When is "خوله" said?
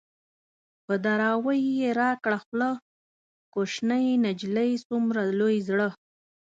2.43-2.71